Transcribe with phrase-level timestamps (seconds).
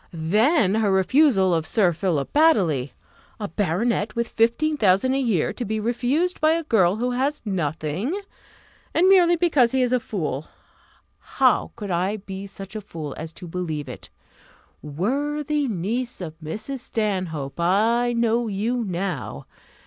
[0.13, 2.93] "Then her refusal of Sir Philip Baddely!
[3.39, 7.39] a baronet with fifteen thousand a year to be refused by a girl who has
[7.45, 8.19] nothing,
[8.95, 10.47] and merely because he is a fool!
[11.19, 14.09] How could I be such a fool as to believe it?
[14.81, 16.79] Worthy niece of Mrs.
[16.79, 19.45] Stanhope, I know you now!